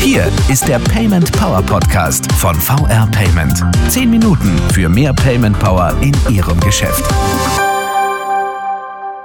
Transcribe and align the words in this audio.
Hier 0.00 0.26
ist 0.50 0.66
der 0.66 0.78
Payment 0.78 1.30
Power 1.32 1.60
Podcast 1.60 2.32
von 2.32 2.54
VR 2.54 3.06
Payment. 3.12 3.62
Zehn 3.90 4.08
Minuten 4.08 4.56
für 4.72 4.88
mehr 4.88 5.12
Payment 5.12 5.58
Power 5.58 5.94
in 6.00 6.14
Ihrem 6.34 6.58
Geschäft. 6.60 7.04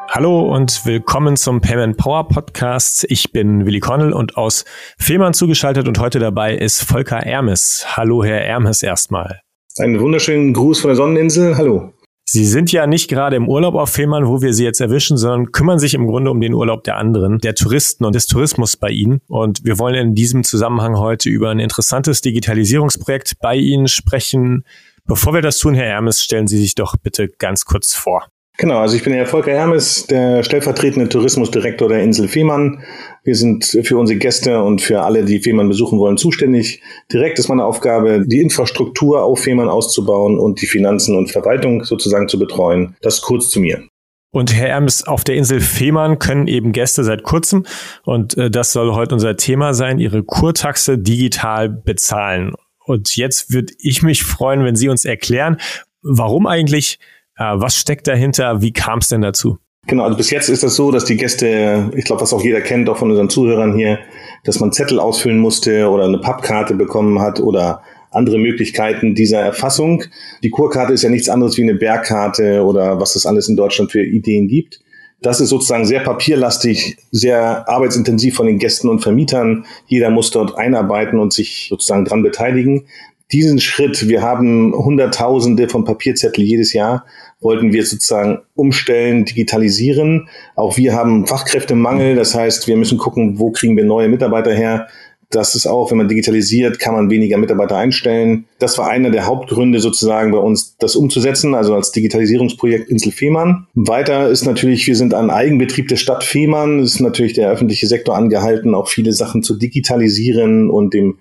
Hallo 0.10 0.42
und 0.54 0.86
willkommen 0.86 1.38
zum 1.38 1.62
Payment 1.62 1.96
Power 1.96 2.28
Podcast. 2.28 3.06
Ich 3.08 3.32
bin 3.32 3.66
Willi 3.66 3.80
Connell 3.80 4.12
und 4.12 4.36
aus 4.36 4.66
Fehmarn 4.98 5.34
zugeschaltet 5.34 5.88
und 5.88 6.00
heute 6.00 6.20
dabei 6.20 6.54
ist 6.54 6.82
Volker 6.84 7.26
Ermes. 7.26 7.86
Hallo, 7.96 8.26
Herr 8.26 8.42
Ermes, 8.42 8.84
erstmal. 8.84 9.40
Einen 9.80 10.02
wunderschönen 10.02 10.52
Gruß 10.54 10.82
von 10.82 10.90
der 10.90 10.98
Sonneninsel. 10.98 11.56
Hallo. 11.58 11.94
Sie 12.34 12.46
sind 12.46 12.72
ja 12.72 12.88
nicht 12.88 13.10
gerade 13.10 13.36
im 13.36 13.48
Urlaub 13.48 13.76
auf 13.76 13.92
Fehmarn, 13.92 14.28
wo 14.28 14.42
wir 14.42 14.56
Sie 14.56 14.64
jetzt 14.64 14.82
erwischen, 14.82 15.18
sondern 15.18 15.52
kümmern 15.52 15.78
sich 15.78 15.94
im 15.94 16.08
Grunde 16.08 16.32
um 16.32 16.42
den 16.42 16.56
Urlaub 16.56 16.84
der 16.84 16.98
anderen, 16.98 17.38
der 17.38 17.54
Touristen 17.54 18.06
und 18.06 18.16
des 18.16 18.26
Tourismus 18.26 18.76
bei 18.76 18.90
Ihnen. 18.90 19.22
Und 19.28 19.64
wir 19.64 19.78
wollen 19.78 19.94
in 19.94 20.16
diesem 20.16 20.44
Zusammenhang 20.44 20.98
heute 20.98 21.30
über 21.30 21.52
ein 21.52 21.60
interessantes 21.60 22.22
Digitalisierungsprojekt 22.22 23.36
bei 23.40 23.56
Ihnen 23.58 23.88
sprechen. 23.88 24.64
Bevor 25.06 25.36
wir 25.36 25.44
das 25.44 25.60
tun, 25.60 25.76
Herr 25.76 25.86
Hermes, 25.86 26.24
stellen 26.24 26.48
Sie 26.48 26.58
sich 26.58 26.74
doch 26.74 26.96
bitte 26.98 27.28
ganz 27.28 27.66
kurz 27.66 27.94
vor. 27.94 28.33
Genau, 28.58 28.78
also 28.80 28.96
ich 28.96 29.04
bin 29.04 29.14
Herr 29.14 29.26
Volker 29.26 29.52
Hermes, 29.52 30.06
der 30.06 30.44
stellvertretende 30.44 31.10
Tourismusdirektor 31.10 31.90
der 31.90 32.04
Insel 32.04 32.28
Fehmarn. 32.28 32.84
Wir 33.24 33.36
sind 33.36 33.66
für 33.66 33.98
unsere 33.98 34.20
Gäste 34.20 34.62
und 34.62 34.80
für 34.80 35.02
alle, 35.02 35.26
die 35.26 35.40
Fehmarn 35.40 35.68
besuchen 35.68 35.98
wollen, 35.98 36.18
zuständig. 36.18 36.82
Direkt 37.12 37.40
ist 37.40 37.50
meine 37.50 37.66
Aufgabe, 37.66 38.24
die 38.28 38.42
Infrastruktur 38.42 39.24
auf 39.24 39.40
Fehmarn 39.40 39.70
auszubauen 39.70 40.38
und 40.38 40.62
die 40.62 40.68
Finanzen 40.68 41.18
und 41.18 41.32
Verwaltung 41.32 41.84
sozusagen 41.84 42.28
zu 42.28 42.38
betreuen. 42.38 42.96
Das 43.02 43.22
kurz 43.22 43.50
zu 43.50 43.60
mir. 43.60 43.84
Und 44.30 44.56
Herr 44.56 44.70
Ermes, 44.70 45.04
auf 45.06 45.24
der 45.24 45.36
Insel 45.36 45.60
Fehmarn 45.60 46.20
können 46.20 46.48
eben 46.48 46.74
Gäste 46.74 47.04
seit 47.04 47.24
kurzem, 47.24 47.66
und 48.04 48.38
äh, 48.38 48.50
das 48.50 48.72
soll 48.72 48.94
heute 48.94 49.16
unser 49.16 49.36
Thema 49.36 49.74
sein, 49.74 50.00
ihre 50.00 50.24
Kurtaxe 50.24 50.98
digital 50.98 51.70
bezahlen. 51.70 52.54
Und 52.86 53.16
jetzt 53.16 53.52
würde 53.52 53.74
ich 53.80 54.04
mich 54.04 54.24
freuen, 54.24 54.64
wenn 54.64 54.76
Sie 54.76 54.90
uns 54.90 55.06
erklären, 55.06 55.58
warum 56.02 56.48
eigentlich 56.48 57.00
was 57.38 57.76
steckt 57.76 58.08
dahinter? 58.08 58.62
Wie 58.62 58.74
kam 58.74 59.00
es 59.00 59.10
denn 59.10 59.22
dazu? 59.22 59.58
Genau, 59.86 60.04
also 60.04 60.16
bis 60.16 60.30
jetzt 60.30 60.48
ist 60.48 60.64
das 60.64 60.76
so, 60.76 60.92
dass 60.92 61.04
die 61.04 61.18
Gäste, 61.18 61.92
ich 61.96 62.06
glaube, 62.06 62.22
was 62.22 62.32
auch 62.32 62.42
jeder 62.42 62.62
kennt, 62.62 62.88
auch 62.88 62.98
von 62.98 63.10
unseren 63.10 63.30
Zuhörern 63.30 63.76
hier, 63.76 64.00
dass 64.46 64.60
man 64.60 64.72
Zettel 64.72 65.00
ausfüllen 65.00 65.40
musste 65.40 65.90
oder 65.90 66.06
eine 66.06 66.20
Pappkarte 66.20 66.74
bekommen 66.74 67.20
hat 67.20 67.42
oder 67.42 67.82
andere 68.12 68.38
Möglichkeiten 68.38 69.14
dieser 69.14 69.42
Erfassung. 69.42 70.04
Die 70.42 70.52
Kurkarte 70.52 70.94
ist 70.94 71.04
ja 71.04 71.10
nichts 71.10 71.28
anderes 71.28 71.58
wie 71.58 71.64
eine 71.64 71.76
Bergkarte 71.76 72.64
oder 72.64 73.00
was 73.00 73.16
es 73.16 73.26
alles 73.26 73.50
in 73.50 73.58
Deutschland 73.58 73.92
für 73.92 74.04
Ideen 74.04 74.48
gibt. 74.48 74.80
Das 75.22 75.40
ist 75.40 75.50
sozusagen 75.50 75.86
sehr 75.86 76.02
papierlastig, 76.02 76.98
sehr 77.12 77.68
arbeitsintensiv 77.68 78.36
von 78.36 78.46
den 78.46 78.60
Gästen 78.60 78.90
und 78.90 79.00
Vermietern. 79.00 79.66
Jeder 79.88 80.10
muss 80.10 80.32
dort 80.32 80.58
einarbeiten 80.58 81.18
und 81.18 81.32
sich 81.32 81.68
sozusagen 81.70 82.06
dran 82.06 82.24
beteiligen 82.24 82.86
diesen 83.34 83.60
Schritt, 83.60 84.08
wir 84.08 84.22
haben 84.22 84.74
Hunderttausende 84.74 85.68
von 85.68 85.84
Papierzettel 85.84 86.44
jedes 86.44 86.72
Jahr, 86.74 87.06
wollten 87.42 87.74
wir 87.74 87.86
sozusagen 87.86 88.40
umstellen, 88.56 89.26
digitalisieren. 89.26 90.30
Auch 90.56 90.78
wir 90.78 90.94
haben 90.94 91.26
Fachkräftemangel, 91.26 92.16
das 92.16 92.36
heißt, 92.36 92.68
wir 92.68 92.78
müssen 92.78 92.98
gucken, 92.98 93.40
wo 93.40 93.52
kriegen 93.52 93.76
wir 93.76 93.84
neue 93.84 94.08
Mitarbeiter 94.08 94.54
her. 94.54 94.88
Das 95.34 95.56
ist 95.56 95.66
auch, 95.66 95.90
wenn 95.90 95.98
man 95.98 96.08
digitalisiert, 96.08 96.78
kann 96.78 96.94
man 96.94 97.10
weniger 97.10 97.38
Mitarbeiter 97.38 97.76
einstellen. 97.76 98.46
Das 98.60 98.78
war 98.78 98.88
einer 98.88 99.10
der 99.10 99.26
Hauptgründe 99.26 99.80
sozusagen 99.80 100.32
bei 100.32 100.38
uns, 100.38 100.78
das 100.78 100.96
umzusetzen, 100.96 101.56
also 101.56 101.74
als 101.74 101.92
Digitalisierungsprojekt 101.92 102.88
Insel 102.88 103.12
Fehmarn. 103.12 103.66
Weiter 103.74 104.30
ist 104.30 104.46
natürlich, 104.46 104.86
wir 104.86 104.96
sind 104.96 105.16
ein 105.16 105.32
Eigenbetrieb 105.32 105.88
der 105.88 105.96
Stadt 105.96 106.24
Fehmarn. 106.24 106.80
Es 106.80 106.96
ist 106.96 107.00
natürlich 107.00 107.34
der 107.34 107.50
öffentliche 107.50 107.88
Sektor 107.88 108.16
angehalten, 108.16 108.76
auch 108.76 108.88
viele 108.88 109.12
Sachen 109.12 109.42
zu 109.42 109.58
digitalisieren 109.58 110.70
und 110.70 110.94
dem 110.94 111.18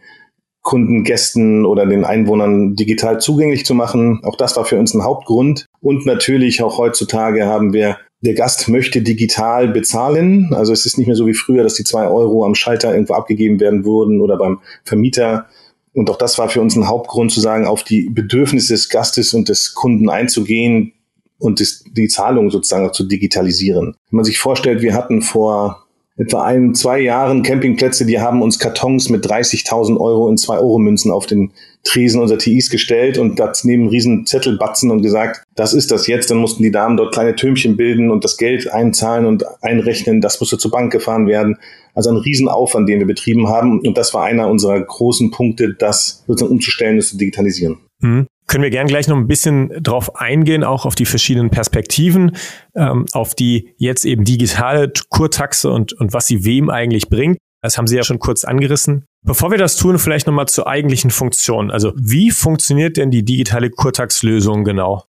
Kunden, 0.62 1.02
Gästen 1.04 1.66
oder 1.66 1.86
den 1.86 2.04
Einwohnern 2.04 2.74
digital 2.76 3.20
zugänglich 3.20 3.66
zu 3.66 3.74
machen. 3.74 4.20
Auch 4.22 4.36
das 4.36 4.56
war 4.56 4.64
für 4.64 4.78
uns 4.78 4.94
ein 4.94 5.04
Hauptgrund. 5.04 5.66
Und 5.80 6.06
natürlich 6.06 6.62
auch 6.62 6.78
heutzutage 6.78 7.46
haben 7.46 7.72
wir, 7.72 7.98
der 8.20 8.34
Gast 8.34 8.68
möchte 8.68 9.02
digital 9.02 9.68
bezahlen. 9.68 10.54
Also 10.54 10.72
es 10.72 10.86
ist 10.86 10.96
nicht 10.96 11.08
mehr 11.08 11.16
so 11.16 11.26
wie 11.26 11.34
früher, 11.34 11.64
dass 11.64 11.74
die 11.74 11.84
zwei 11.84 12.06
Euro 12.06 12.44
am 12.44 12.54
Schalter 12.54 12.92
irgendwo 12.92 13.14
abgegeben 13.14 13.58
werden 13.58 13.84
würden 13.84 14.20
oder 14.20 14.36
beim 14.36 14.60
Vermieter. 14.84 15.46
Und 15.92 16.08
auch 16.08 16.16
das 16.16 16.38
war 16.38 16.48
für 16.48 16.60
uns 16.60 16.76
ein 16.76 16.88
Hauptgrund 16.88 17.32
zu 17.32 17.40
sagen, 17.40 17.66
auf 17.66 17.82
die 17.82 18.08
Bedürfnisse 18.08 18.74
des 18.74 18.88
Gastes 18.88 19.34
und 19.34 19.48
des 19.48 19.74
Kunden 19.74 20.08
einzugehen 20.08 20.92
und 21.38 21.60
die 21.96 22.06
Zahlung 22.06 22.50
sozusagen 22.50 22.86
auch 22.88 22.92
zu 22.92 23.04
digitalisieren. 23.04 23.96
Wenn 24.10 24.16
man 24.16 24.24
sich 24.24 24.38
vorstellt, 24.38 24.80
wir 24.80 24.94
hatten 24.94 25.22
vor 25.22 25.81
etwa 26.22 26.42
ein, 26.44 26.74
zwei 26.74 27.00
Jahren 27.00 27.42
Campingplätze, 27.42 28.06
die 28.06 28.20
haben 28.20 28.42
uns 28.42 28.58
Kartons 28.58 29.08
mit 29.08 29.26
30.000 29.26 29.98
Euro 29.98 30.28
in 30.28 30.36
2-Euro-Münzen 30.36 31.10
auf 31.10 31.26
den 31.26 31.52
Tresen 31.84 32.20
unserer 32.20 32.38
TIs 32.38 32.70
gestellt 32.70 33.18
und 33.18 33.40
das 33.40 33.64
neben 33.64 33.88
riesen 33.88 34.24
Zettelbatzen 34.24 34.90
und 34.90 35.02
gesagt, 35.02 35.42
das 35.56 35.74
ist 35.74 35.90
das 35.90 36.06
jetzt. 36.06 36.30
Dann 36.30 36.38
mussten 36.38 36.62
die 36.62 36.70
Damen 36.70 36.96
dort 36.96 37.12
kleine 37.12 37.34
Türmchen 37.34 37.76
bilden 37.76 38.10
und 38.10 38.24
das 38.24 38.36
Geld 38.36 38.72
einzahlen 38.72 39.26
und 39.26 39.44
einrechnen. 39.62 40.20
Das 40.20 40.38
musste 40.38 40.58
zur 40.58 40.70
Bank 40.70 40.92
gefahren 40.92 41.26
werden. 41.26 41.58
Also 41.94 42.10
ein 42.10 42.16
Riesenaufwand, 42.16 42.88
den 42.88 43.00
wir 43.00 43.06
betrieben 43.06 43.48
haben. 43.48 43.80
Und 43.80 43.98
das 43.98 44.14
war 44.14 44.24
einer 44.24 44.48
unserer 44.48 44.80
großen 44.80 45.32
Punkte, 45.32 45.74
das 45.74 46.22
sozusagen 46.26 46.52
umzustellen, 46.52 46.96
das 46.96 47.08
zu 47.08 47.18
digitalisieren. 47.18 47.78
Mhm 48.00 48.28
können 48.52 48.64
wir 48.64 48.70
gern 48.70 48.86
gleich 48.86 49.08
noch 49.08 49.16
ein 49.16 49.26
bisschen 49.26 49.70
drauf 49.82 50.14
eingehen, 50.16 50.62
auch 50.62 50.84
auf 50.84 50.94
die 50.94 51.06
verschiedenen 51.06 51.48
Perspektiven, 51.48 52.36
ähm, 52.74 53.06
auf 53.12 53.34
die 53.34 53.72
jetzt 53.78 54.04
eben 54.04 54.24
digitale 54.24 54.92
Kurtaxe 55.08 55.70
und, 55.70 55.94
und 55.94 56.12
was 56.12 56.26
sie 56.26 56.44
wem 56.44 56.68
eigentlich 56.68 57.08
bringt. 57.08 57.38
Das 57.62 57.78
haben 57.78 57.86
Sie 57.86 57.96
ja 57.96 58.02
schon 58.02 58.18
kurz 58.18 58.44
angerissen. 58.44 59.06
Bevor 59.24 59.52
wir 59.52 59.56
das 59.56 59.76
tun, 59.76 59.98
vielleicht 59.98 60.26
nochmal 60.26 60.48
zur 60.48 60.66
eigentlichen 60.66 61.10
Funktion. 61.10 61.70
Also 61.70 61.94
wie 61.96 62.30
funktioniert 62.30 62.98
denn 62.98 63.10
die 63.10 63.24
digitale 63.24 63.70
Kurtax-Lösung 63.70 64.64
genau? 64.64 65.04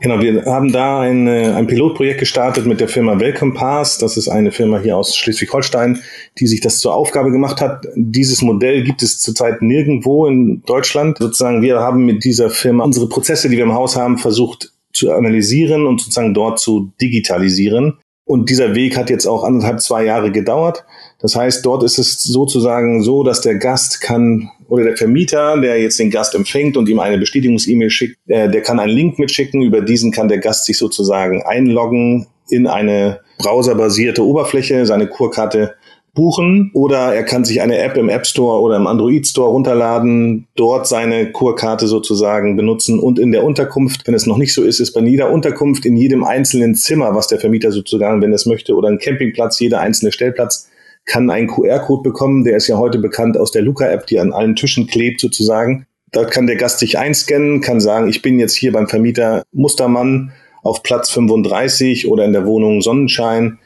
Genau, 0.00 0.20
wir 0.20 0.44
haben 0.44 0.70
da 0.70 1.00
ein, 1.00 1.26
äh, 1.26 1.52
ein 1.54 1.66
Pilotprojekt 1.66 2.20
gestartet 2.20 2.66
mit 2.66 2.78
der 2.78 2.88
Firma 2.88 3.18
Welcome 3.18 3.54
Pass. 3.54 3.98
Das 3.98 4.16
ist 4.16 4.28
eine 4.28 4.52
Firma 4.52 4.78
hier 4.78 4.96
aus 4.96 5.16
Schleswig-Holstein, 5.16 6.00
die 6.38 6.46
sich 6.46 6.60
das 6.60 6.78
zur 6.78 6.94
Aufgabe 6.94 7.32
gemacht 7.32 7.60
hat. 7.60 7.84
Dieses 7.96 8.40
Modell 8.42 8.84
gibt 8.84 9.02
es 9.02 9.20
zurzeit 9.20 9.60
nirgendwo 9.60 10.26
in 10.26 10.62
Deutschland. 10.66 11.18
Sozusagen, 11.18 11.62
wir 11.62 11.80
haben 11.80 12.04
mit 12.04 12.22
dieser 12.22 12.48
Firma 12.48 12.84
unsere 12.84 13.08
Prozesse, 13.08 13.48
die 13.48 13.56
wir 13.56 13.64
im 13.64 13.74
Haus 13.74 13.96
haben, 13.96 14.18
versucht 14.18 14.72
zu 14.92 15.12
analysieren 15.12 15.86
und 15.86 16.00
sozusagen 16.00 16.32
dort 16.32 16.60
zu 16.60 16.92
digitalisieren. 17.00 17.98
Und 18.28 18.50
dieser 18.50 18.74
Weg 18.74 18.98
hat 18.98 19.08
jetzt 19.08 19.24
auch 19.24 19.42
anderthalb, 19.42 19.80
zwei 19.80 20.04
Jahre 20.04 20.30
gedauert. 20.30 20.84
Das 21.18 21.34
heißt, 21.34 21.64
dort 21.64 21.82
ist 21.82 21.96
es 21.96 22.22
sozusagen 22.22 23.02
so, 23.02 23.24
dass 23.24 23.40
der 23.40 23.54
Gast 23.54 24.02
kann 24.02 24.50
oder 24.68 24.84
der 24.84 24.98
Vermieter, 24.98 25.58
der 25.58 25.80
jetzt 25.80 25.98
den 25.98 26.10
Gast 26.10 26.34
empfängt 26.34 26.76
und 26.76 26.90
ihm 26.90 27.00
eine 27.00 27.16
Bestätigungs-E-Mail 27.16 27.88
schickt, 27.88 28.18
äh, 28.26 28.50
der 28.50 28.60
kann 28.60 28.80
einen 28.80 28.92
Link 28.92 29.18
mitschicken. 29.18 29.62
Über 29.62 29.80
diesen 29.80 30.12
kann 30.12 30.28
der 30.28 30.40
Gast 30.40 30.66
sich 30.66 30.76
sozusagen 30.76 31.42
einloggen 31.42 32.26
in 32.50 32.66
eine 32.66 33.20
browserbasierte 33.38 34.22
Oberfläche, 34.22 34.84
seine 34.84 35.06
Kurkarte 35.06 35.76
buchen 36.18 36.72
oder 36.74 37.14
er 37.14 37.22
kann 37.22 37.44
sich 37.44 37.62
eine 37.62 37.78
App 37.78 37.96
im 37.96 38.08
App 38.08 38.26
Store 38.26 38.60
oder 38.60 38.74
im 38.74 38.88
Android 38.88 39.24
Store 39.24 39.50
runterladen, 39.50 40.48
dort 40.56 40.88
seine 40.88 41.30
Kurkarte 41.30 41.86
sozusagen 41.86 42.56
benutzen 42.56 42.98
und 42.98 43.20
in 43.20 43.30
der 43.30 43.44
Unterkunft, 43.44 44.04
wenn 44.08 44.14
es 44.14 44.26
noch 44.26 44.36
nicht 44.36 44.52
so 44.52 44.64
ist, 44.64 44.80
ist 44.80 44.94
bei 44.94 45.00
jeder 45.00 45.30
Unterkunft 45.30 45.86
in 45.86 45.96
jedem 45.96 46.24
einzelnen 46.24 46.74
Zimmer, 46.74 47.14
was 47.14 47.28
der 47.28 47.38
Vermieter 47.38 47.70
sozusagen, 47.70 48.20
wenn 48.20 48.32
es 48.32 48.46
möchte, 48.46 48.74
oder 48.74 48.88
ein 48.88 48.98
Campingplatz, 48.98 49.60
jeder 49.60 49.78
einzelne 49.78 50.10
Stellplatz 50.10 50.68
kann 51.06 51.30
einen 51.30 51.46
QR-Code 51.46 52.02
bekommen. 52.02 52.42
Der 52.42 52.56
ist 52.56 52.66
ja 52.66 52.78
heute 52.78 52.98
bekannt 52.98 53.38
aus 53.38 53.52
der 53.52 53.62
Luca-App, 53.62 54.06
die 54.08 54.18
an 54.18 54.32
allen 54.32 54.56
Tischen 54.56 54.88
klebt 54.88 55.20
sozusagen. 55.20 55.86
Da 56.10 56.24
kann 56.24 56.48
der 56.48 56.56
Gast 56.56 56.80
sich 56.80 56.98
einscannen, 56.98 57.60
kann 57.60 57.80
sagen, 57.80 58.08
ich 58.08 58.22
bin 58.22 58.40
jetzt 58.40 58.56
hier 58.56 58.72
beim 58.72 58.88
Vermieter 58.88 59.44
Mustermann 59.52 60.32
auf 60.62 60.82
Platz 60.82 61.10
35 61.10 62.08
oder 62.08 62.24
in 62.24 62.32
der 62.32 62.44
Wohnung 62.44 62.82
Sonnenschein. 62.82 63.58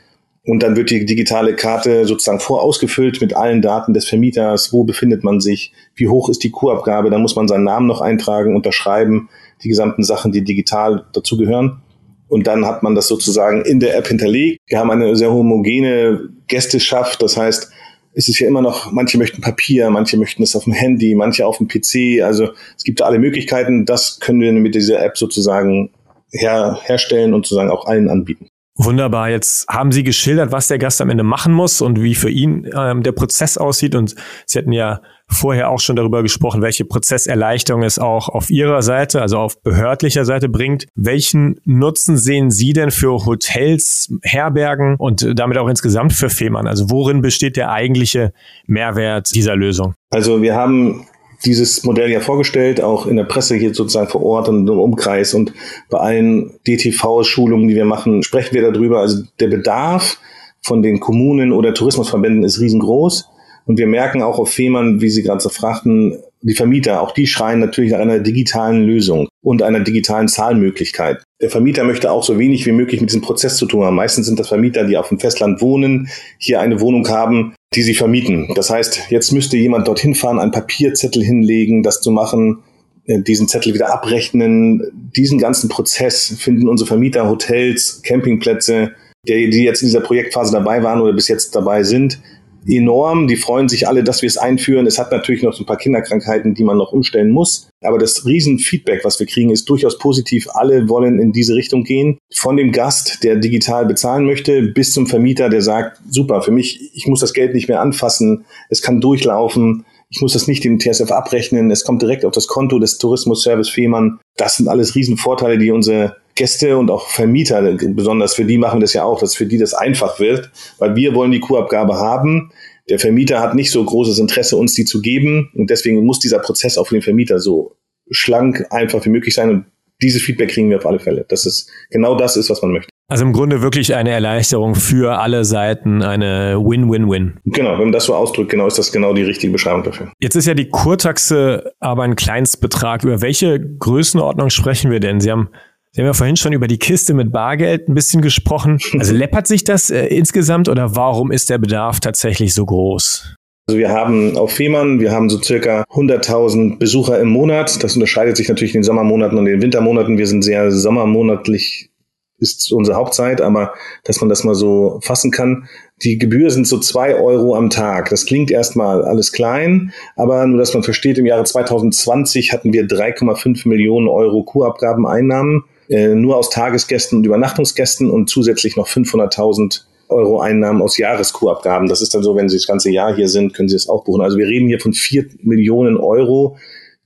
Und 0.44 0.62
dann 0.62 0.74
wird 0.74 0.90
die 0.90 1.04
digitale 1.04 1.54
Karte 1.54 2.04
sozusagen 2.04 2.40
vorausgefüllt 2.40 3.20
mit 3.20 3.34
allen 3.34 3.62
Daten 3.62 3.94
des 3.94 4.08
Vermieters. 4.08 4.72
Wo 4.72 4.82
befindet 4.82 5.22
man 5.22 5.40
sich? 5.40 5.72
Wie 5.94 6.08
hoch 6.08 6.28
ist 6.28 6.42
die 6.42 6.50
Kurabgabe? 6.50 7.10
Da 7.10 7.18
muss 7.18 7.36
man 7.36 7.46
seinen 7.46 7.64
Namen 7.64 7.86
noch 7.86 8.00
eintragen, 8.00 8.56
unterschreiben, 8.56 9.28
die 9.62 9.68
gesamten 9.68 10.02
Sachen, 10.02 10.32
die 10.32 10.42
digital 10.42 11.04
dazugehören. 11.12 11.82
Und 12.26 12.46
dann 12.48 12.66
hat 12.66 12.82
man 12.82 12.96
das 12.96 13.06
sozusagen 13.06 13.64
in 13.64 13.78
der 13.78 13.96
App 13.96 14.08
hinterlegt. 14.08 14.58
Wir 14.66 14.78
haben 14.78 14.90
eine 14.90 15.14
sehr 15.14 15.32
homogene 15.32 16.30
Gästeschaft. 16.48 17.22
Das 17.22 17.36
heißt, 17.36 17.70
es 18.14 18.28
ist 18.28 18.40
ja 18.40 18.48
immer 18.48 18.62
noch, 18.62 18.90
manche 18.90 19.18
möchten 19.18 19.42
Papier, 19.42 19.90
manche 19.90 20.16
möchten 20.16 20.42
es 20.42 20.56
auf 20.56 20.64
dem 20.64 20.72
Handy, 20.72 21.14
manche 21.14 21.46
auf 21.46 21.58
dem 21.58 21.68
PC. 21.68 22.22
Also 22.22 22.48
es 22.76 22.82
gibt 22.82 23.00
da 23.00 23.04
alle 23.04 23.20
Möglichkeiten. 23.20 23.86
Das 23.86 24.18
können 24.18 24.40
wir 24.40 24.52
mit 24.52 24.74
dieser 24.74 25.04
App 25.04 25.16
sozusagen 25.16 25.90
her, 26.32 26.80
herstellen 26.82 27.32
und 27.32 27.46
sozusagen 27.46 27.70
auch 27.70 27.86
allen 27.86 28.08
anbieten. 28.08 28.48
Wunderbar. 28.84 29.30
Jetzt 29.30 29.68
haben 29.68 29.92
Sie 29.92 30.02
geschildert, 30.02 30.50
was 30.50 30.66
der 30.66 30.78
Gast 30.78 31.00
am 31.00 31.10
Ende 31.10 31.22
machen 31.22 31.52
muss 31.52 31.80
und 31.80 32.02
wie 32.02 32.16
für 32.16 32.30
ihn 32.30 32.68
ähm, 32.76 33.02
der 33.04 33.12
Prozess 33.12 33.56
aussieht. 33.56 33.94
Und 33.94 34.16
Sie 34.44 34.58
hatten 34.58 34.72
ja 34.72 35.00
vorher 35.28 35.70
auch 35.70 35.78
schon 35.78 35.94
darüber 35.96 36.22
gesprochen, 36.22 36.62
welche 36.62 36.84
Prozesserleichterung 36.84 37.84
es 37.84 37.98
auch 37.98 38.28
auf 38.28 38.50
Ihrer 38.50 38.82
Seite, 38.82 39.22
also 39.22 39.38
auf 39.38 39.62
behördlicher 39.62 40.24
Seite 40.24 40.48
bringt. 40.48 40.86
Welchen 40.96 41.60
Nutzen 41.64 42.16
sehen 42.16 42.50
Sie 42.50 42.72
denn 42.72 42.90
für 42.90 43.24
Hotels, 43.24 44.12
Herbergen 44.22 44.96
und 44.98 45.38
damit 45.38 45.58
auch 45.58 45.68
insgesamt 45.68 46.12
für 46.12 46.28
Fehmarn? 46.28 46.66
Also 46.66 46.90
worin 46.90 47.22
besteht 47.22 47.56
der 47.56 47.70
eigentliche 47.70 48.32
Mehrwert 48.66 49.32
dieser 49.34 49.54
Lösung? 49.54 49.94
Also 50.10 50.42
wir 50.42 50.56
haben 50.56 51.06
dieses 51.44 51.84
Modell 51.84 52.10
ja 52.10 52.20
vorgestellt, 52.20 52.80
auch 52.80 53.06
in 53.06 53.16
der 53.16 53.24
Presse 53.24 53.56
hier 53.56 53.74
sozusagen 53.74 54.08
vor 54.08 54.22
Ort 54.22 54.48
und 54.48 54.68
im 54.68 54.78
Umkreis 54.78 55.34
und 55.34 55.52
bei 55.90 55.98
allen 55.98 56.52
DTV-Schulungen, 56.66 57.68
die 57.68 57.74
wir 57.74 57.84
machen, 57.84 58.22
sprechen 58.22 58.54
wir 58.54 58.70
darüber. 58.70 59.00
Also 59.00 59.22
der 59.40 59.48
Bedarf 59.48 60.18
von 60.62 60.82
den 60.82 61.00
Kommunen 61.00 61.52
oder 61.52 61.74
Tourismusverbänden 61.74 62.44
ist 62.44 62.60
riesengroß. 62.60 63.28
Und 63.64 63.78
wir 63.78 63.86
merken 63.86 64.22
auch 64.22 64.38
auf 64.38 64.50
Fehmarn, 64.50 65.00
wie 65.00 65.10
Sie 65.10 65.22
gerade 65.22 65.40
so 65.40 65.48
fragten, 65.48 66.18
die 66.42 66.54
Vermieter, 66.54 67.00
auch 67.00 67.12
die 67.12 67.26
schreien 67.26 67.60
natürlich 67.60 67.92
nach 67.92 68.00
einer 68.00 68.18
digitalen 68.18 68.84
Lösung 68.84 69.28
und 69.42 69.62
einer 69.62 69.80
digitalen 69.80 70.28
Zahlmöglichkeit. 70.28 71.22
Der 71.42 71.50
Vermieter 71.50 71.82
möchte 71.82 72.12
auch 72.12 72.22
so 72.22 72.38
wenig 72.38 72.64
wie 72.66 72.72
möglich 72.72 73.00
mit 73.00 73.10
diesem 73.10 73.20
Prozess 73.20 73.56
zu 73.56 73.66
tun 73.66 73.84
haben. 73.84 73.96
Meistens 73.96 74.26
sind 74.26 74.38
das 74.38 74.48
Vermieter, 74.48 74.84
die 74.84 74.96
auf 74.96 75.08
dem 75.08 75.18
Festland 75.18 75.60
wohnen, 75.60 76.08
hier 76.38 76.60
eine 76.60 76.80
Wohnung 76.80 77.08
haben, 77.08 77.54
die 77.74 77.82
sie 77.82 77.94
vermieten. 77.94 78.52
Das 78.54 78.70
heißt, 78.70 79.10
jetzt 79.10 79.32
müsste 79.32 79.56
jemand 79.56 79.88
dorthin 79.88 80.14
fahren, 80.14 80.38
einen 80.38 80.52
Papierzettel 80.52 81.22
hinlegen, 81.22 81.82
das 81.82 82.00
zu 82.00 82.12
machen, 82.12 82.60
äh, 83.06 83.20
diesen 83.20 83.48
Zettel 83.48 83.74
wieder 83.74 83.92
abrechnen. 83.92 84.82
Diesen 85.16 85.38
ganzen 85.38 85.68
Prozess 85.68 86.36
finden 86.38 86.68
unsere 86.68 86.86
Vermieter, 86.86 87.28
Hotels, 87.28 88.02
Campingplätze, 88.04 88.92
die, 89.26 89.50
die 89.50 89.64
jetzt 89.64 89.82
in 89.82 89.88
dieser 89.88 90.00
Projektphase 90.00 90.52
dabei 90.52 90.84
waren 90.84 91.00
oder 91.00 91.12
bis 91.12 91.26
jetzt 91.26 91.56
dabei 91.56 91.82
sind, 91.82 92.20
enorm. 92.66 93.28
Die 93.28 93.36
freuen 93.36 93.68
sich 93.68 93.88
alle, 93.88 94.04
dass 94.04 94.22
wir 94.22 94.26
es 94.26 94.36
einführen. 94.36 94.86
Es 94.86 94.98
hat 94.98 95.10
natürlich 95.10 95.42
noch 95.42 95.52
so 95.52 95.62
ein 95.62 95.66
paar 95.66 95.76
Kinderkrankheiten, 95.76 96.54
die 96.54 96.64
man 96.64 96.76
noch 96.76 96.92
umstellen 96.92 97.30
muss. 97.30 97.68
Aber 97.82 97.98
das 97.98 98.24
Riesenfeedback, 98.24 99.04
was 99.04 99.18
wir 99.18 99.26
kriegen, 99.26 99.50
ist 99.50 99.68
durchaus 99.68 99.98
positiv. 99.98 100.48
Alle 100.52 100.88
wollen 100.88 101.18
in 101.18 101.32
diese 101.32 101.54
Richtung 101.54 101.84
gehen. 101.84 102.18
Von 102.34 102.56
dem 102.56 102.72
Gast, 102.72 103.24
der 103.24 103.36
digital 103.36 103.86
bezahlen 103.86 104.26
möchte, 104.26 104.62
bis 104.62 104.92
zum 104.92 105.06
Vermieter, 105.06 105.48
der 105.48 105.62
sagt, 105.62 106.00
super, 106.08 106.42
für 106.42 106.52
mich, 106.52 106.90
ich 106.94 107.06
muss 107.06 107.20
das 107.20 107.32
Geld 107.32 107.54
nicht 107.54 107.68
mehr 107.68 107.80
anfassen. 107.80 108.44
Es 108.68 108.82
kann 108.82 109.00
durchlaufen. 109.00 109.84
Ich 110.10 110.20
muss 110.20 110.34
das 110.34 110.46
nicht 110.46 110.62
dem 110.62 110.78
TSF 110.78 111.10
abrechnen. 111.10 111.70
Es 111.70 111.84
kommt 111.84 112.02
direkt 112.02 112.24
auf 112.24 112.32
das 112.32 112.46
Konto 112.46 112.78
des 112.78 112.98
Tourismusservice 112.98 113.70
Fehmarn. 113.70 114.20
Das 114.36 114.56
sind 114.56 114.68
alles 114.68 114.94
Riesenvorteile, 114.94 115.58
die 115.58 115.70
unsere 115.70 116.16
Gäste 116.34 116.76
und 116.78 116.90
auch 116.90 117.08
Vermieter, 117.08 117.62
besonders 117.88 118.34
für 118.34 118.44
die 118.44 118.58
machen 118.58 118.80
das 118.80 118.92
ja 118.92 119.04
auch, 119.04 119.20
dass 119.20 119.34
für 119.34 119.46
die 119.46 119.58
das 119.58 119.74
einfach 119.74 120.18
wird, 120.18 120.50
weil 120.78 120.96
wir 120.96 121.14
wollen 121.14 121.32
die 121.32 121.40
Kurabgabe 121.40 121.96
haben. 121.96 122.52
Der 122.88 122.98
Vermieter 122.98 123.40
hat 123.40 123.54
nicht 123.54 123.70
so 123.70 123.84
großes 123.84 124.18
Interesse, 124.18 124.56
uns 124.56 124.74
die 124.74 124.84
zu 124.84 125.00
geben 125.00 125.50
und 125.54 125.70
deswegen 125.70 126.04
muss 126.04 126.18
dieser 126.18 126.38
Prozess 126.38 126.78
auch 126.78 126.88
für 126.88 126.96
den 126.96 127.02
Vermieter 127.02 127.38
so 127.38 127.76
schlank, 128.10 128.66
einfach 128.70 129.04
wie 129.04 129.10
möglich 129.10 129.34
sein 129.34 129.50
und 129.50 129.64
dieses 130.02 130.22
Feedback 130.22 130.50
kriegen 130.50 130.68
wir 130.68 130.78
auf 130.78 130.86
alle 130.86 130.98
Fälle, 130.98 131.24
dass 131.28 131.46
es 131.46 131.70
genau 131.90 132.16
das 132.16 132.36
ist, 132.36 132.50
was 132.50 132.60
man 132.60 132.72
möchte. 132.72 132.88
Also 133.08 133.24
im 133.24 133.32
Grunde 133.32 133.60
wirklich 133.60 133.94
eine 133.94 134.10
Erleichterung 134.10 134.74
für 134.74 135.18
alle 135.18 135.44
Seiten, 135.44 136.02
eine 136.02 136.56
Win-Win-Win. 136.58 137.40
Genau, 137.44 137.72
wenn 137.72 137.84
man 137.84 137.92
das 137.92 138.06
so 138.06 138.14
ausdrückt, 138.14 138.50
genau 138.50 138.66
ist 138.66 138.78
das 138.78 138.90
genau 138.90 139.12
die 139.12 139.22
richtige 139.22 139.52
Beschreibung 139.52 139.82
dafür. 139.82 140.10
Jetzt 140.18 140.34
ist 140.34 140.46
ja 140.46 140.54
die 140.54 140.70
Kurtaxe 140.70 141.74
aber 141.78 142.04
ein 142.04 142.16
Kleinstbetrag. 142.16 143.04
Über 143.04 143.20
welche 143.20 143.60
Größenordnung 143.60 144.48
sprechen 144.48 144.90
wir 144.90 144.98
denn? 144.98 145.20
Sie 145.20 145.30
haben 145.30 145.50
Sie 145.94 146.00
haben 146.00 146.06
ja 146.06 146.14
vorhin 146.14 146.36
schon 146.36 146.54
über 146.54 146.68
die 146.68 146.78
Kiste 146.78 147.12
mit 147.12 147.32
Bargeld 147.32 147.86
ein 147.86 147.94
bisschen 147.94 148.22
gesprochen. 148.22 148.78
Also 148.98 149.14
läppert 149.14 149.46
sich 149.46 149.64
das 149.64 149.90
äh, 149.90 150.06
insgesamt 150.06 150.68
oder 150.68 150.96
warum 150.96 151.32
ist 151.32 151.50
der 151.50 151.58
Bedarf 151.58 152.00
tatsächlich 152.00 152.54
so 152.54 152.64
groß? 152.64 153.34
Also 153.66 153.78
wir 153.78 153.90
haben 153.90 154.36
auf 154.36 154.52
Fehmarn, 154.52 155.00
wir 155.00 155.12
haben 155.12 155.28
so 155.28 155.40
circa 155.42 155.84
100.000 155.90 156.78
Besucher 156.78 157.18
im 157.20 157.28
Monat. 157.28 157.82
Das 157.82 157.94
unterscheidet 157.94 158.36
sich 158.36 158.48
natürlich 158.48 158.74
in 158.74 158.80
den 158.80 158.84
Sommermonaten 158.84 159.36
und 159.36 159.44
den 159.44 159.60
Wintermonaten. 159.60 160.18
Wir 160.18 160.26
sind 160.26 160.42
sehr 160.42 160.70
sommermonatlich 160.70 161.90
ist 162.38 162.72
unsere 162.72 162.96
Hauptzeit, 162.96 163.40
aber 163.40 163.72
dass 164.04 164.20
man 164.20 164.28
das 164.28 164.44
mal 164.44 164.54
so 164.54 164.98
fassen 165.02 165.30
kann. 165.30 165.68
Die 166.02 166.18
Gebühr 166.18 166.50
sind 166.50 166.66
so 166.66 166.78
zwei 166.80 167.14
Euro 167.14 167.54
am 167.54 167.70
Tag. 167.70 168.10
Das 168.10 168.26
klingt 168.26 168.50
erstmal 168.50 169.04
alles 169.04 169.30
klein, 169.30 169.92
aber 170.16 170.44
nur, 170.46 170.58
dass 170.58 170.74
man 170.74 170.82
versteht, 170.82 171.18
im 171.18 171.26
Jahre 171.26 171.44
2020 171.44 172.52
hatten 172.52 172.72
wir 172.72 172.84
3,5 172.84 173.68
Millionen 173.68 174.08
Euro 174.08 174.42
Kurabgabeneinnahmen 174.42 175.64
äh, 175.92 176.14
nur 176.14 176.38
aus 176.38 176.48
Tagesgästen 176.48 177.18
und 177.18 177.26
Übernachtungsgästen 177.26 178.10
und 178.10 178.30
zusätzlich 178.30 178.76
noch 178.76 178.88
500.000 178.88 179.82
Euro 180.08 180.40
Einnahmen 180.40 180.80
aus 180.80 180.96
Jahreskurabgaben. 180.96 181.86
Das 181.86 182.00
ist 182.00 182.14
dann 182.14 182.22
so, 182.22 182.34
wenn 182.34 182.48
Sie 182.48 182.56
das 182.56 182.66
ganze 182.66 182.90
Jahr 182.90 183.14
hier 183.14 183.28
sind, 183.28 183.52
können 183.52 183.68
Sie 183.68 183.76
es 183.76 183.88
auch 183.90 184.04
buchen. 184.04 184.22
Also 184.22 184.38
wir 184.38 184.46
reden 184.46 184.68
hier 184.68 184.80
von 184.80 184.94
vier 184.94 185.26
Millionen 185.42 185.98
Euro, 185.98 186.56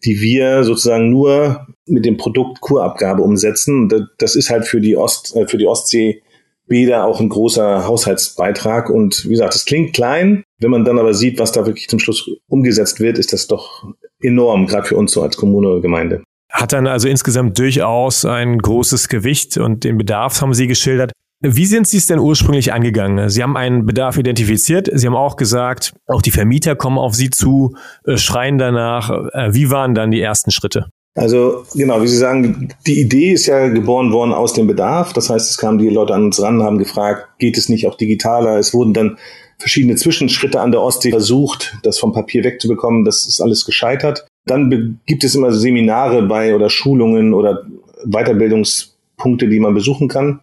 die 0.04 0.20
wir 0.20 0.62
sozusagen 0.62 1.10
nur 1.10 1.66
mit 1.86 2.04
dem 2.04 2.16
Produkt 2.16 2.60
Kurabgabe 2.60 3.22
umsetzen. 3.22 3.90
Das 4.18 4.36
ist 4.36 4.50
halt 4.50 4.66
für 4.66 4.80
die 4.80 4.96
Ost, 4.96 5.34
äh, 5.34 5.48
für 5.48 5.58
die 5.58 5.66
Ostsee 5.66 6.22
Bäder 6.68 7.04
auch 7.04 7.20
ein 7.20 7.28
großer 7.28 7.86
Haushaltsbeitrag. 7.86 8.88
Und 8.88 9.24
wie 9.24 9.30
gesagt, 9.30 9.54
das 9.54 9.64
klingt 9.64 9.94
klein. 9.94 10.44
Wenn 10.60 10.70
man 10.70 10.84
dann 10.84 11.00
aber 11.00 11.14
sieht, 11.14 11.40
was 11.40 11.50
da 11.50 11.66
wirklich 11.66 11.88
zum 11.88 11.98
Schluss 11.98 12.28
umgesetzt 12.48 13.00
wird, 13.00 13.18
ist 13.18 13.32
das 13.32 13.48
doch 13.48 13.84
enorm, 14.20 14.66
gerade 14.66 14.86
für 14.86 14.96
uns 14.96 15.10
so 15.10 15.22
als 15.22 15.36
Kommune 15.36 15.68
oder 15.68 15.80
Gemeinde 15.80 16.22
hat 16.56 16.72
dann 16.72 16.86
also 16.86 17.08
insgesamt 17.08 17.58
durchaus 17.58 18.24
ein 18.24 18.58
großes 18.58 19.08
Gewicht 19.08 19.58
und 19.58 19.84
den 19.84 19.98
Bedarf 19.98 20.40
haben 20.40 20.54
Sie 20.54 20.66
geschildert. 20.66 21.12
Wie 21.42 21.66
sind 21.66 21.86
Sie 21.86 21.98
es 21.98 22.06
denn 22.06 22.18
ursprünglich 22.18 22.72
angegangen? 22.72 23.28
Sie 23.28 23.42
haben 23.42 23.58
einen 23.58 23.84
Bedarf 23.84 24.16
identifiziert. 24.16 24.88
Sie 24.92 25.06
haben 25.06 25.14
auch 25.14 25.36
gesagt, 25.36 25.92
auch 26.06 26.22
die 26.22 26.30
Vermieter 26.30 26.74
kommen 26.76 26.98
auf 26.98 27.14
Sie 27.14 27.28
zu, 27.28 27.76
äh, 28.06 28.16
schreien 28.16 28.56
danach. 28.56 29.10
Äh, 29.32 29.52
wie 29.52 29.70
waren 29.70 29.94
dann 29.94 30.10
die 30.10 30.20
ersten 30.20 30.50
Schritte? 30.50 30.88
Also 31.14 31.64
genau, 31.74 32.02
wie 32.02 32.08
Sie 32.08 32.16
sagen, 32.16 32.68
die 32.86 33.00
Idee 33.00 33.32
ist 33.32 33.46
ja 33.46 33.68
geboren 33.68 34.12
worden 34.12 34.32
aus 34.32 34.54
dem 34.54 34.66
Bedarf. 34.66 35.12
Das 35.12 35.28
heißt, 35.28 35.50
es 35.50 35.58
kamen 35.58 35.78
die 35.78 35.90
Leute 35.90 36.14
an 36.14 36.24
uns 36.24 36.40
ran, 36.40 36.62
haben 36.62 36.78
gefragt, 36.78 37.28
geht 37.38 37.58
es 37.58 37.68
nicht 37.68 37.86
auch 37.86 37.96
digitaler? 37.96 38.58
Es 38.58 38.72
wurden 38.72 38.94
dann 38.94 39.18
verschiedene 39.58 39.96
Zwischenschritte 39.96 40.60
an 40.60 40.72
der 40.72 40.80
Ostsee 40.82 41.10
versucht, 41.10 41.78
das 41.82 41.98
vom 41.98 42.12
Papier 42.12 42.44
wegzubekommen. 42.44 43.04
Das 43.04 43.26
ist 43.26 43.40
alles 43.40 43.64
gescheitert. 43.66 44.26
Dann 44.46 45.00
gibt 45.06 45.24
es 45.24 45.34
immer 45.34 45.52
Seminare 45.52 46.22
bei 46.22 46.54
oder 46.54 46.70
Schulungen 46.70 47.34
oder 47.34 47.64
Weiterbildungspunkte, 48.04 49.48
die 49.48 49.60
man 49.60 49.74
besuchen 49.74 50.08
kann. 50.08 50.40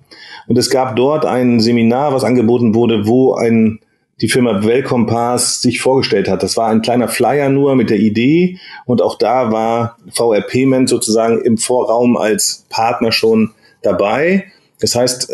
Und 0.48 0.58
es 0.58 0.70
gab 0.70 0.96
dort 0.96 1.26
ein 1.26 1.60
Seminar, 1.60 2.14
was 2.14 2.24
angeboten 2.24 2.76
wurde, 2.76 3.08
wo 3.08 3.34
ein 3.34 3.80
die 4.22 4.30
Firma 4.30 4.64
Wellcompass 4.64 5.62
sich 5.62 5.82
vorgestellt 5.82 6.30
hat. 6.30 6.44
Das 6.44 6.56
war 6.56 6.70
ein 6.70 6.82
kleiner 6.82 7.08
Flyer 7.08 7.50
nur 7.50 7.76
mit 7.76 7.90
der 7.90 8.00
Idee 8.00 8.58
und 8.86 9.02
auch 9.02 9.18
da 9.18 9.52
war 9.52 9.98
VR 10.12 10.42
Payment 10.42 10.88
sozusagen 10.88 11.42
im 11.42 11.58
Vorraum 11.58 12.16
als 12.16 12.66
Partner 12.70 13.12
schon 13.12 13.52
dabei. 13.82 14.46
Das 14.80 14.96
heißt, 14.96 15.32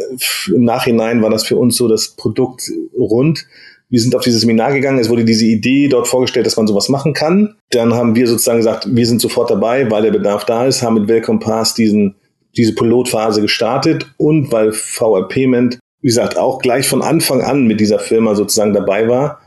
im 0.55 0.63
Nachhinein 0.63 1.21
war 1.21 1.29
das 1.29 1.43
für 1.43 1.57
uns 1.57 1.75
so 1.75 1.87
das 1.87 2.09
Produkt 2.09 2.71
rund 2.97 3.47
wir 3.89 3.99
sind 3.99 4.15
auf 4.15 4.23
dieses 4.23 4.41
Seminar 4.41 4.71
gegangen, 4.71 4.99
es 4.99 5.09
wurde 5.09 5.25
diese 5.25 5.45
Idee 5.45 5.87
dort 5.87 6.07
vorgestellt, 6.07 6.45
dass 6.45 6.57
man 6.57 6.67
sowas 6.67 6.89
machen 6.89 7.13
kann. 7.13 7.55
Dann 7.71 7.93
haben 7.93 8.15
wir 8.15 8.27
sozusagen 8.27 8.59
gesagt, 8.59 8.87
wir 8.89 9.05
sind 9.07 9.19
sofort 9.19 9.49
dabei, 9.49 9.89
weil 9.89 10.03
der 10.03 10.11
Bedarf 10.11 10.45
da 10.45 10.65
ist, 10.65 10.83
haben 10.83 10.93
mit 10.95 11.07
Welcome 11.07 11.39
Pass 11.39 11.73
diesen, 11.73 12.15
diese 12.55 12.75
Pilotphase 12.75 13.41
gestartet 13.41 14.05
und 14.17 14.51
weil 14.51 14.73
VR 14.73 15.27
Payment, 15.27 15.79
wie 16.01 16.07
gesagt, 16.07 16.37
auch 16.37 16.59
gleich 16.59 16.87
von 16.87 17.01
Anfang 17.01 17.41
an 17.41 17.65
mit 17.65 17.79
dieser 17.79 17.99
Firma 17.99 18.35
sozusagen 18.35 18.73
dabei 18.73 19.07
war, 19.07 19.39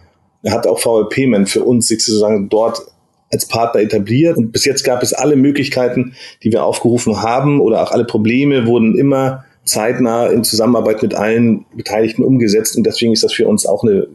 hat 0.48 0.66
auch 0.66 0.80
VR 0.80 1.08
Payment 1.08 1.48
für 1.48 1.62
uns 1.62 1.86
sich 1.86 2.04
sozusagen 2.04 2.48
dort 2.48 2.82
als 3.30 3.46
Partner 3.46 3.80
etabliert. 3.80 4.36
Und 4.36 4.50
bis 4.50 4.64
jetzt 4.64 4.82
gab 4.82 5.04
es 5.04 5.12
alle 5.12 5.36
Möglichkeiten, 5.36 6.14
die 6.42 6.50
wir 6.50 6.64
aufgerufen 6.64 7.22
haben 7.22 7.60
oder 7.60 7.82
auch 7.82 7.92
alle 7.92 8.04
Probleme 8.04 8.66
wurden 8.66 8.98
immer 8.98 9.44
zeitnah 9.64 10.26
in 10.26 10.42
Zusammenarbeit 10.42 11.00
mit 11.02 11.14
allen 11.14 11.64
Beteiligten 11.76 12.24
umgesetzt. 12.24 12.76
Und 12.76 12.84
deswegen 12.84 13.12
ist 13.12 13.22
das 13.22 13.32
für 13.32 13.46
uns 13.46 13.64
auch 13.64 13.84
eine 13.84 14.08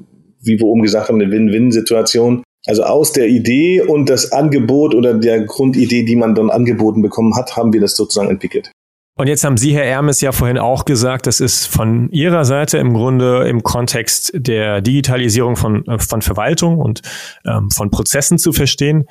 wie 0.48 0.60
wir 0.60 0.66
oben 0.66 0.82
gesagt 0.82 1.10
haben, 1.10 1.22
eine 1.22 1.32
Win-Win-Situation. 1.32 2.44
Also 2.66 2.84
aus 2.84 3.14
der 3.14 3.28
Idee 3.28 3.82
und 3.82 4.10
das 4.10 4.32
Angebot 4.32 4.94
oder 4.94 5.14
der 5.14 5.42
Grundidee, 5.42 6.04
die 6.04 6.16
man 6.16 6.36
dann 6.36 6.50
angeboten 6.50 7.02
bekommen 7.02 7.36
hat, 7.36 7.56
haben 7.56 7.72
wir 7.72 7.80
das 7.80 7.96
sozusagen 7.96 8.30
entwickelt. 8.30 8.72
Und 9.18 9.28
jetzt 9.28 9.44
haben 9.44 9.58
Sie, 9.58 9.74
Herr 9.74 9.84
Ermes, 9.84 10.22
ja 10.22 10.32
vorhin 10.32 10.60
auch 10.60 10.86
gesagt, 10.86 11.26
das 11.26 11.40
ist 11.40 11.66
von 11.66 12.10
Ihrer 12.12 12.46
Seite 12.46 12.78
im 12.78 12.94
Grunde 12.94 13.48
im 13.48 13.64
Kontext 13.64 14.32
der 14.36 14.82
Digitalisierung 14.82 15.56
von, 15.56 15.84
äh, 15.88 15.98
von 15.98 16.22
Verwaltung 16.22 16.78
und 16.78 17.02
ähm, 17.44 17.70
von 17.72 17.90
Prozessen 17.90 18.38
zu 18.38 18.54
verstehen. 18.54 19.06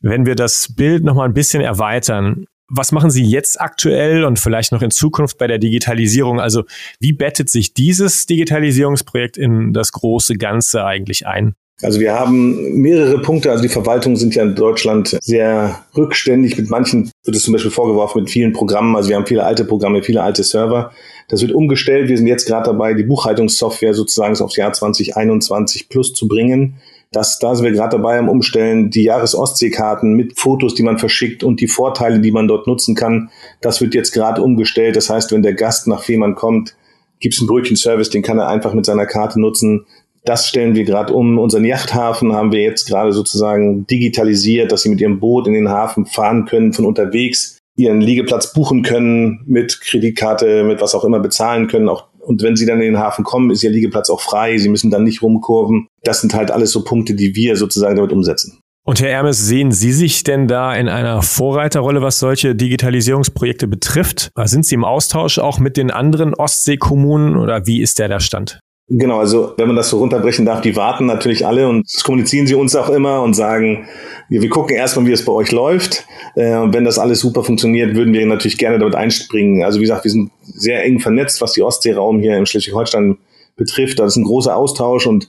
Wenn 0.00 0.26
wir 0.26 0.34
das 0.34 0.74
Bild 0.74 1.04
nochmal 1.04 1.28
ein 1.28 1.34
bisschen 1.34 1.62
erweitern, 1.62 2.46
was 2.76 2.92
machen 2.92 3.10
Sie 3.10 3.24
jetzt 3.24 3.60
aktuell 3.60 4.24
und 4.24 4.38
vielleicht 4.38 4.72
noch 4.72 4.82
in 4.82 4.90
Zukunft 4.90 5.38
bei 5.38 5.46
der 5.46 5.58
Digitalisierung? 5.58 6.40
Also 6.40 6.64
wie 7.00 7.12
bettet 7.12 7.48
sich 7.48 7.74
dieses 7.74 8.26
Digitalisierungsprojekt 8.26 9.36
in 9.36 9.72
das 9.72 9.92
große 9.92 10.34
Ganze 10.34 10.84
eigentlich 10.84 11.26
ein? 11.26 11.54
Also 11.82 12.00
wir 12.00 12.14
haben 12.14 12.80
mehrere 12.80 13.20
Punkte. 13.20 13.50
Also 13.50 13.62
die 13.62 13.68
Verwaltungen 13.68 14.16
sind 14.16 14.34
ja 14.34 14.42
in 14.42 14.54
Deutschland 14.54 15.18
sehr 15.20 15.84
rückständig. 15.96 16.56
Mit 16.56 16.70
manchen 16.70 17.10
wird 17.24 17.36
es 17.36 17.42
zum 17.42 17.52
Beispiel 17.52 17.70
vorgeworfen 17.70 18.22
mit 18.22 18.30
vielen 18.30 18.52
Programmen. 18.52 18.94
Also 18.96 19.08
wir 19.08 19.16
haben 19.16 19.26
viele 19.26 19.44
alte 19.44 19.64
Programme, 19.64 20.02
viele 20.02 20.22
alte 20.22 20.44
Server. 20.44 20.92
Das 21.28 21.42
wird 21.42 21.52
umgestellt. 21.52 22.08
Wir 22.08 22.16
sind 22.16 22.26
jetzt 22.26 22.46
gerade 22.46 22.66
dabei, 22.66 22.94
die 22.94 23.02
Buchhaltungssoftware 23.02 23.94
sozusagen 23.94 24.36
aufs 24.40 24.56
Jahr 24.56 24.72
2021 24.72 25.88
plus 25.88 26.12
zu 26.12 26.28
bringen. 26.28 26.76
Das, 27.14 27.38
da 27.38 27.54
sind 27.54 27.64
wir 27.64 27.72
gerade 27.72 27.96
dabei 27.96 28.18
am 28.18 28.28
Umstellen. 28.28 28.90
Die 28.90 29.04
Jahresostseekarten 29.04 30.14
mit 30.14 30.38
Fotos, 30.38 30.74
die 30.74 30.82
man 30.82 30.98
verschickt 30.98 31.44
und 31.44 31.60
die 31.60 31.68
Vorteile, 31.68 32.20
die 32.20 32.32
man 32.32 32.48
dort 32.48 32.66
nutzen 32.66 32.94
kann, 32.94 33.30
das 33.60 33.80
wird 33.80 33.94
jetzt 33.94 34.12
gerade 34.12 34.42
umgestellt. 34.42 34.96
Das 34.96 35.10
heißt, 35.10 35.30
wenn 35.30 35.42
der 35.42 35.54
Gast 35.54 35.86
nach 35.86 36.02
Fehmarn 36.02 36.34
kommt, 36.34 36.76
gibt 37.20 37.34
es 37.34 37.40
einen 37.40 37.48
Brötchenservice, 37.48 38.10
den 38.10 38.22
kann 38.22 38.38
er 38.38 38.48
einfach 38.48 38.74
mit 38.74 38.84
seiner 38.84 39.06
Karte 39.06 39.40
nutzen. 39.40 39.86
Das 40.24 40.48
stellen 40.48 40.74
wir 40.74 40.84
gerade 40.84 41.12
um. 41.12 41.38
Unseren 41.38 41.64
Yachthafen 41.64 42.32
haben 42.32 42.50
wir 42.50 42.62
jetzt 42.62 42.88
gerade 42.88 43.12
sozusagen 43.12 43.86
digitalisiert, 43.86 44.72
dass 44.72 44.82
Sie 44.82 44.88
mit 44.88 45.00
Ihrem 45.00 45.20
Boot 45.20 45.46
in 45.46 45.52
den 45.52 45.68
Hafen 45.68 46.06
fahren 46.06 46.46
können, 46.46 46.72
von 46.72 46.86
unterwegs 46.86 47.58
Ihren 47.76 48.00
Liegeplatz 48.00 48.52
buchen 48.52 48.82
können, 48.82 49.42
mit 49.46 49.80
Kreditkarte, 49.80 50.64
mit 50.64 50.80
was 50.80 50.94
auch 50.94 51.04
immer 51.04 51.20
bezahlen 51.20 51.66
können. 51.66 51.88
Auch, 51.88 52.06
und 52.24 52.42
wenn 52.42 52.56
Sie 52.56 52.66
dann 52.66 52.80
in 52.80 52.92
den 52.92 52.98
Hafen 52.98 53.24
kommen, 53.24 53.50
ist 53.50 53.62
Ihr 53.62 53.70
Liegeplatz 53.70 54.10
auch 54.10 54.20
frei. 54.20 54.58
Sie 54.58 54.68
müssen 54.68 54.90
dann 54.90 55.04
nicht 55.04 55.22
rumkurven. 55.22 55.86
Das 56.02 56.20
sind 56.20 56.34
halt 56.34 56.50
alles 56.50 56.70
so 56.70 56.84
Punkte, 56.84 57.14
die 57.14 57.34
wir 57.34 57.56
sozusagen 57.56 57.96
damit 57.96 58.12
umsetzen. 58.12 58.58
Und 58.86 59.00
Herr 59.00 59.08
Ermes, 59.08 59.38
sehen 59.38 59.72
Sie 59.72 59.92
sich 59.92 60.24
denn 60.24 60.46
da 60.46 60.74
in 60.74 60.88
einer 60.88 61.22
Vorreiterrolle, 61.22 62.02
was 62.02 62.18
solche 62.18 62.54
Digitalisierungsprojekte 62.54 63.66
betrifft? 63.66 64.30
Sind 64.44 64.66
Sie 64.66 64.74
im 64.74 64.84
Austausch 64.84 65.38
auch 65.38 65.58
mit 65.58 65.78
den 65.78 65.90
anderen 65.90 66.34
Ostseekommunen 66.34 67.38
oder 67.38 67.66
wie 67.66 67.80
ist 67.80 67.98
der 67.98 68.08
der 68.08 68.20
Stand? 68.20 68.60
Genau, 68.88 69.18
also 69.18 69.54
wenn 69.56 69.66
man 69.66 69.76
das 69.76 69.88
so 69.88 69.98
runterbrechen 69.98 70.44
darf, 70.44 70.60
die 70.60 70.76
warten 70.76 71.06
natürlich 71.06 71.46
alle 71.46 71.68
und 71.68 71.86
das 71.90 72.04
kommunizieren 72.04 72.46
sie 72.46 72.54
uns 72.54 72.76
auch 72.76 72.90
immer 72.90 73.22
und 73.22 73.32
sagen, 73.32 73.86
wir, 74.28 74.46
gucken 74.50 74.76
erstmal, 74.76 75.06
wie 75.06 75.12
es 75.12 75.24
bei 75.24 75.32
euch 75.32 75.52
läuft. 75.52 76.04
Äh, 76.34 76.56
und 76.56 76.74
wenn 76.74 76.84
das 76.84 76.98
alles 76.98 77.20
super 77.20 77.44
funktioniert, 77.44 77.94
würden 77.94 78.12
wir 78.12 78.26
natürlich 78.26 78.58
gerne 78.58 78.78
damit 78.78 78.94
einspringen. 78.94 79.64
Also 79.64 79.78
wie 79.78 79.84
gesagt, 79.84 80.04
wir 80.04 80.10
sind 80.10 80.30
sehr 80.42 80.84
eng 80.84 81.00
vernetzt, 81.00 81.40
was 81.40 81.54
die 81.54 81.62
Ostseeraum 81.62 82.20
hier 82.20 82.36
im 82.36 82.44
Schleswig-Holstein 82.44 83.16
betrifft. 83.56 83.98
Da 83.98 84.04
ist 84.04 84.16
ein 84.16 84.24
großer 84.24 84.54
Austausch 84.54 85.06
und 85.06 85.28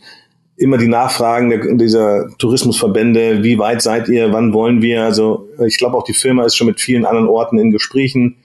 immer 0.57 0.77
die 0.77 0.87
Nachfragen 0.87 1.49
der, 1.49 1.75
dieser 1.75 2.27
Tourismusverbände, 2.37 3.43
wie 3.43 3.57
weit 3.57 3.81
seid 3.81 4.09
ihr, 4.09 4.33
wann 4.33 4.53
wollen 4.53 4.81
wir? 4.81 5.03
Also 5.03 5.47
ich 5.65 5.77
glaube 5.77 5.97
auch 5.97 6.03
die 6.03 6.13
Firma 6.13 6.43
ist 6.43 6.55
schon 6.55 6.67
mit 6.67 6.81
vielen 6.81 7.05
anderen 7.05 7.27
Orten 7.27 7.57
in 7.57 7.71
Gesprächen. 7.71 8.37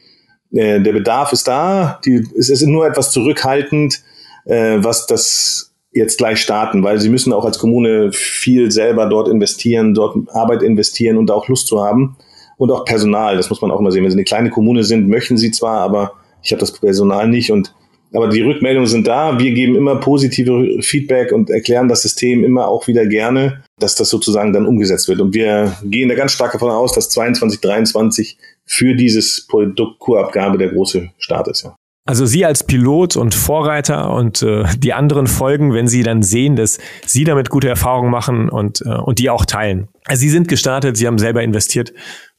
Äh, 0.53 0.81
der 0.81 0.93
Bedarf 0.93 1.33
ist 1.33 1.49
da, 1.49 2.01
die, 2.05 2.25
es 2.37 2.49
ist 2.49 2.63
nur 2.63 2.87
etwas 2.87 3.11
zurückhaltend 3.11 4.03
äh, 4.45 4.79
was 4.81 5.07
das 5.07 5.73
jetzt 5.93 6.19
gleich 6.19 6.39
starten, 6.39 6.83
weil 6.83 7.01
sie 7.01 7.09
müssen 7.09 7.33
auch 7.33 7.45
als 7.45 7.59
Kommune 7.59 8.13
viel 8.13 8.71
selber 8.71 9.07
dort 9.07 9.29
investieren, 9.29 9.95
dort 9.95 10.17
Arbeit 10.33 10.63
investieren 10.63 11.17
und 11.17 11.31
auch 11.31 11.49
Lust 11.49 11.67
zu 11.67 11.83
haben 11.83 12.17
und 12.57 12.71
auch 12.71 12.85
Personal. 12.85 13.37
Das 13.37 13.51
muss 13.51 13.61
man 13.61 13.71
auch 13.71 13.81
immer 13.81 13.91
sehen. 13.91 14.05
Wenn 14.05 14.11
sie 14.11 14.17
eine 14.17 14.25
kleine 14.25 14.51
Kommune 14.51 14.85
sind, 14.85 15.09
möchten 15.09 15.37
sie 15.37 15.51
zwar, 15.51 15.81
aber 15.81 16.13
ich 16.43 16.53
habe 16.53 16.61
das 16.61 16.73
Personal 16.73 17.29
nicht 17.29 17.51
und 17.51 17.75
aber 18.13 18.29
die 18.29 18.41
Rückmeldungen 18.41 18.89
sind 18.89 19.07
da. 19.07 19.39
Wir 19.39 19.53
geben 19.53 19.77
immer 19.77 19.97
positive 19.97 20.83
Feedback 20.83 21.31
und 21.31 21.49
erklären 21.49 21.89
das 21.89 22.03
System 22.03 22.43
immer 22.43 22.67
auch 22.67 22.89
wieder 22.89 23.07
gerne, 23.07 23.63
dass 23.79 23.95
das 23.95 24.09
sozusagen 24.09 24.53
dann 24.53 24.67
umgesetzt 24.67 25.09
wird. 25.09 25.21
Und 25.21 25.33
wir 25.33 25.77
gehen 25.85 26.09
da 26.09 26.17
ganz 26.17 26.33
stark 26.33 26.53
davon 26.53 26.71
aus, 26.71 26.93
dass 26.93 27.09
22, 27.11 27.61
23 27.61 28.37
für 28.67 28.95
dieses 28.95 29.47
Produkt 29.47 30.01
Kurabgabe 30.01 30.59
der 30.59 30.71
große 30.71 31.11
Start 31.19 31.49
ist. 31.49 31.63
Ja. 31.63 31.77
Also 32.11 32.27
Sie 32.27 32.45
als 32.45 32.65
Pilot 32.65 33.17
und 33.17 33.37
Vorreiter 33.37 34.13
und 34.13 34.43
äh, 34.43 34.65
die 34.77 34.93
anderen 34.93 35.29
folgen, 35.29 35.73
wenn 35.73 35.87
Sie 35.87 36.03
dann 36.03 36.25
sehen, 36.25 36.57
dass 36.57 36.81
Sie 37.07 37.23
damit 37.23 37.51
gute 37.51 37.69
Erfahrungen 37.69 38.11
machen 38.11 38.49
und, 38.49 38.83
äh, 38.85 38.89
und 38.89 39.21
die 39.21 39.31
auch 39.31 39.45
teilen. 39.45 39.87
Also 40.07 40.23
Sie 40.23 40.29
sind 40.29 40.49
gestartet, 40.49 40.97
Sie 40.97 41.07
haben 41.07 41.19
selber 41.19 41.45
investiert 41.45 41.93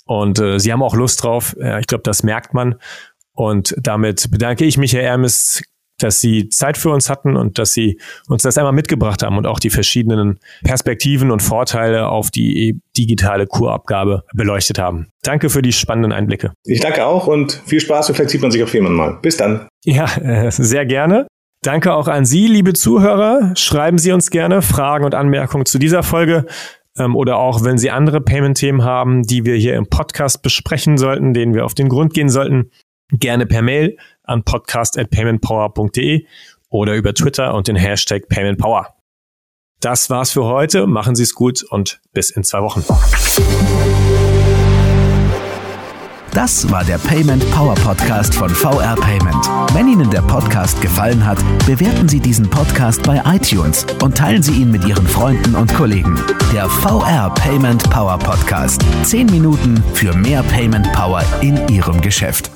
und 0.03 0.39
äh, 0.39 0.59
Sie 0.59 0.73
haben 0.73 0.83
auch 0.83 0.93
Lust 0.93 1.23
drauf. 1.23 1.55
Äh, 1.57 1.79
ich 1.79 1.87
glaube, 1.87 2.03
das 2.03 2.21
merkt 2.21 2.53
man. 2.53 2.75
Und 3.31 3.73
damit 3.81 4.29
bedanke 4.29 4.65
ich 4.65 4.77
mich, 4.77 4.91
Herr 4.91 5.03
Ermes, 5.03 5.63
dass 6.03 6.21
Sie 6.21 6.49
Zeit 6.49 6.77
für 6.77 6.89
uns 6.89 7.09
hatten 7.09 7.35
und 7.37 7.57
dass 7.57 7.73
Sie 7.73 7.99
uns 8.27 8.43
das 8.43 8.57
einmal 8.57 8.73
mitgebracht 8.73 9.23
haben 9.23 9.37
und 9.37 9.47
auch 9.47 9.59
die 9.59 9.69
verschiedenen 9.69 10.39
Perspektiven 10.63 11.31
und 11.31 11.41
Vorteile 11.41 12.07
auf 12.07 12.31
die 12.31 12.79
digitale 12.97 13.47
Kurabgabe 13.47 14.23
beleuchtet 14.33 14.79
haben. 14.79 15.07
Danke 15.23 15.49
für 15.49 15.61
die 15.61 15.71
spannenden 15.71 16.11
Einblicke. 16.11 16.53
Ich 16.65 16.79
danke 16.79 17.05
auch 17.05 17.27
und 17.27 17.61
viel 17.65 17.79
Spaß 17.79 18.09
und 18.09 18.15
vielleicht 18.15 18.31
sieht 18.31 18.41
man 18.41 18.51
sich 18.51 18.63
auf 18.63 18.73
jemanden 18.73 18.97
mal. 18.97 19.19
Bis 19.21 19.37
dann. 19.37 19.67
Ja, 19.85 20.05
äh, 20.17 20.51
sehr 20.51 20.85
gerne. 20.85 21.27
Danke 21.63 21.93
auch 21.93 22.07
an 22.07 22.25
Sie, 22.25 22.47
liebe 22.47 22.73
Zuhörer. 22.73 23.53
Schreiben 23.55 23.99
Sie 23.99 24.11
uns 24.11 24.31
gerne 24.31 24.63
Fragen 24.63 25.05
und 25.05 25.13
Anmerkungen 25.13 25.67
zu 25.67 25.77
dieser 25.77 26.01
Folge 26.01 26.47
ähm, 26.97 27.15
oder 27.15 27.37
auch, 27.37 27.63
wenn 27.63 27.77
Sie 27.77 27.91
andere 27.91 28.19
Payment-Themen 28.19 28.83
haben, 28.83 29.23
die 29.23 29.45
wir 29.45 29.55
hier 29.55 29.75
im 29.75 29.87
Podcast 29.87 30.41
besprechen 30.41 30.97
sollten, 30.97 31.33
denen 31.33 31.53
wir 31.53 31.65
auf 31.65 31.75
den 31.75 31.87
Grund 31.87 32.13
gehen 32.13 32.29
sollten, 32.29 32.71
gerne 33.11 33.45
per 33.45 33.61
Mail 33.61 33.97
an 34.23 34.43
podcast@paymentpower.de 34.43 36.25
oder 36.69 36.95
über 36.95 37.13
Twitter 37.13 37.53
und 37.53 37.67
den 37.67 37.75
Hashtag 37.75 38.27
PaymentPower. 38.29 38.95
Das 39.81 40.09
war's 40.09 40.31
für 40.31 40.45
heute. 40.45 40.87
Machen 40.87 41.15
Sie 41.15 41.23
es 41.23 41.33
gut 41.33 41.63
und 41.63 42.01
bis 42.13 42.29
in 42.29 42.43
zwei 42.43 42.61
Wochen. 42.61 42.83
Das 46.33 46.71
war 46.71 46.85
der 46.85 46.97
Payment 46.97 47.49
Power 47.51 47.75
Podcast 47.75 48.33
von 48.33 48.49
VR 48.49 48.95
Payment. 48.95 49.45
Wenn 49.73 49.89
Ihnen 49.89 50.09
der 50.09 50.21
Podcast 50.21 50.79
gefallen 50.81 51.25
hat, 51.25 51.37
bewerten 51.65 52.07
Sie 52.07 52.21
diesen 52.21 52.49
Podcast 52.49 53.03
bei 53.03 53.21
iTunes 53.25 53.85
und 54.01 54.17
teilen 54.17 54.41
Sie 54.41 54.53
ihn 54.53 54.71
mit 54.71 54.85
Ihren 54.85 55.07
Freunden 55.07 55.55
und 55.55 55.73
Kollegen. 55.73 56.15
Der 56.53 56.69
VR 56.69 57.33
Payment 57.33 57.89
Power 57.89 58.17
Podcast. 58.17 58.81
Zehn 59.03 59.25
Minuten 59.25 59.83
für 59.93 60.15
mehr 60.15 60.43
Payment 60.43 60.89
Power 60.93 61.23
in 61.41 61.67
Ihrem 61.67 61.99
Geschäft. 61.99 62.51